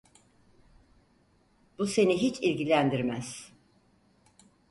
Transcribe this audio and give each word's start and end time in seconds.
Bu 1.77 1.85
seni 1.87 2.17
hiç 2.21 2.39
ilgilendirmez! 2.41 3.51